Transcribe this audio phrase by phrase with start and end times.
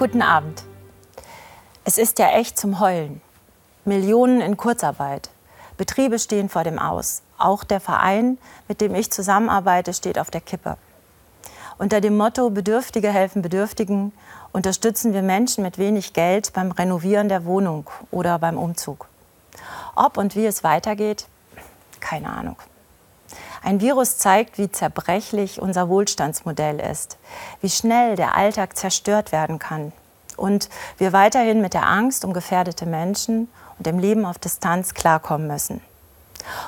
[0.00, 0.62] Guten Abend.
[1.84, 3.20] Es ist ja echt zum Heulen.
[3.84, 5.28] Millionen in Kurzarbeit.
[5.76, 7.20] Betriebe stehen vor dem Aus.
[7.36, 10.78] Auch der Verein, mit dem ich zusammenarbeite, steht auf der Kippe.
[11.76, 14.14] Unter dem Motto Bedürftige helfen Bedürftigen
[14.52, 19.06] unterstützen wir Menschen mit wenig Geld beim Renovieren der Wohnung oder beim Umzug.
[19.96, 21.26] Ob und wie es weitergeht,
[22.00, 22.56] keine Ahnung.
[23.62, 27.18] Ein Virus zeigt, wie zerbrechlich unser Wohlstandsmodell ist,
[27.60, 29.92] wie schnell der Alltag zerstört werden kann
[30.40, 35.46] und wir weiterhin mit der Angst um gefährdete Menschen und dem Leben auf Distanz klarkommen
[35.46, 35.80] müssen.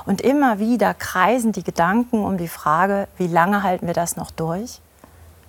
[0.05, 4.31] Und immer wieder kreisen die Gedanken um die Frage, wie lange halten wir das noch
[4.31, 4.81] durch?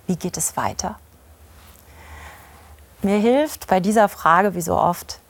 [0.06, 0.98] Wie geht es weiter?
[3.02, 5.20] Mir hilft bei dieser Frage, wie so oft,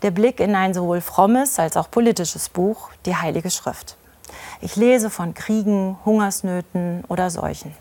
[0.00, 3.96] der Blick in ein sowohl frommes als auch politisches Buch, die Heilige Schrift.
[4.60, 7.74] Ich lese von Kriegen, Hungersnöten oder Seuchen.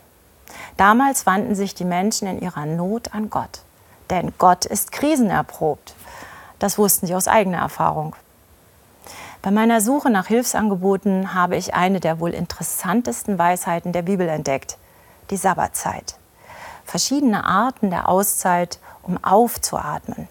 [0.77, 3.61] Damals wandten sich die Menschen in ihrer Not an Gott.
[4.09, 5.95] Denn Gott ist krisenerprobt.
[6.59, 8.15] Das wussten sie aus eigener Erfahrung.
[9.41, 14.77] Bei meiner Suche nach Hilfsangeboten habe ich eine der wohl interessantesten Weisheiten der Bibel entdeckt,
[15.29, 16.15] die Sabbatzeit.
[16.85, 20.27] Verschiedene Arten der Auszeit, um aufzuatmen.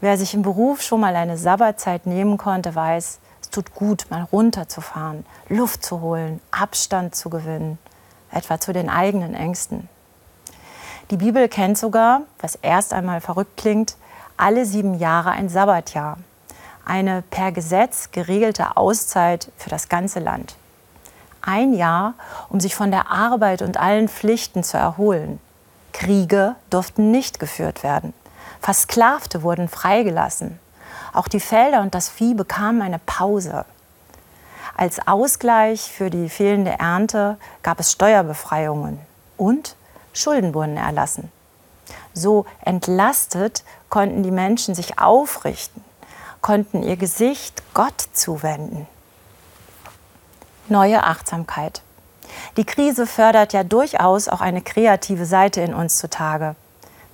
[0.00, 3.20] Wer sich im Beruf schon mal eine Sabbatzeit nehmen konnte, weiß,
[3.52, 7.78] tut gut, mal runterzufahren, Luft zu holen, Abstand zu gewinnen,
[8.30, 9.88] etwa zu den eigenen Ängsten.
[11.10, 13.96] Die Bibel kennt sogar, was erst einmal verrückt klingt,
[14.36, 16.18] alle sieben Jahre ein Sabbatjahr,
[16.84, 20.56] eine per Gesetz geregelte Auszeit für das ganze Land.
[21.42, 22.14] Ein Jahr,
[22.48, 25.40] um sich von der Arbeit und allen Pflichten zu erholen.
[25.92, 28.14] Kriege durften nicht geführt werden.
[28.60, 30.58] Versklavte wurden freigelassen.
[31.12, 33.64] Auch die Felder und das Vieh bekamen eine Pause.
[34.76, 38.98] Als Ausgleich für die fehlende Ernte gab es Steuerbefreiungen
[39.36, 39.76] und
[40.14, 41.30] Schulden wurden erlassen.
[42.14, 45.84] So entlastet konnten die Menschen sich aufrichten,
[46.40, 48.86] konnten ihr Gesicht Gott zuwenden.
[50.68, 51.82] Neue Achtsamkeit.
[52.56, 56.54] Die Krise fördert ja durchaus auch eine kreative Seite in uns zutage.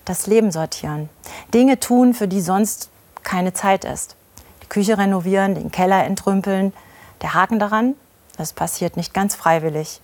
[0.04, 1.09] Das Leben sortieren,
[1.53, 2.91] Dinge tun, für die sonst
[3.28, 4.16] keine Zeit ist.
[4.62, 6.72] Die Küche renovieren, den Keller entrümpeln.
[7.21, 7.94] Der Haken daran,
[8.39, 10.00] das passiert nicht ganz freiwillig.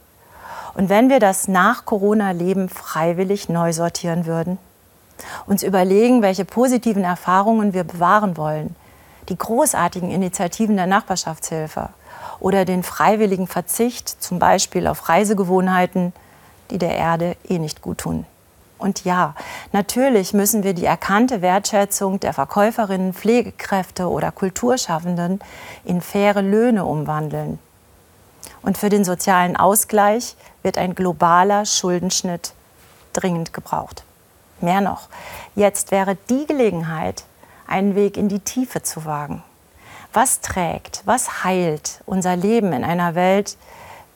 [0.75, 4.59] Und wenn wir das Nach-Corona-Leben freiwillig neu sortieren würden,
[5.47, 8.77] uns überlegen, welche positiven Erfahrungen wir bewahren wollen,
[9.31, 11.89] die großartigen Initiativen der Nachbarschaftshilfe
[12.41, 16.13] oder den freiwilligen Verzicht, zum Beispiel auf Reisegewohnheiten,
[16.71, 18.27] die der Erde eh nicht gut tun.
[18.85, 19.35] Und ja,
[19.73, 25.41] natürlich müssen wir die erkannte Wertschätzung der Verkäuferinnen, Pflegekräfte oder Kulturschaffenden
[25.87, 27.59] in faire Löhne umwandeln.
[28.61, 32.53] Und für den sozialen Ausgleich wird ein globaler Schuldenschnitt
[33.15, 34.05] dringend gebraucht.
[34.61, 35.09] Mehr noch,
[35.55, 37.25] jetzt wäre die Gelegenheit,
[37.67, 39.43] einen Weg in die Tiefe zu wagen.
[40.13, 43.57] Was trägt, was heilt unser Leben in einer Welt,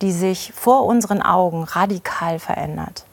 [0.02, 3.06] die sich vor unseren Augen radikal verändert?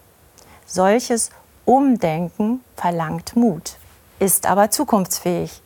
[0.66, 1.32] Solches
[1.66, 3.78] Umdenken verlangt Mut,
[4.20, 5.62] ist aber zukunftsfähig.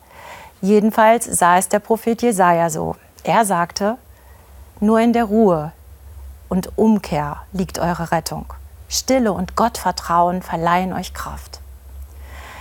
[0.62, 2.96] Jedenfalls sah es der Prophet Jesaja so.
[3.22, 3.98] Er sagte:
[4.80, 5.72] Nur in der Ruhe
[6.48, 8.46] und Umkehr liegt eure Rettung.
[8.88, 11.60] Stille und Gottvertrauen verleihen euch Kraft.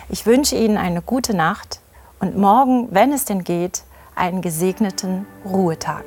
[0.09, 1.79] Ich wünsche Ihnen eine gute Nacht
[2.19, 3.83] und morgen, wenn es denn geht,
[4.15, 6.03] einen gesegneten Ruhetag.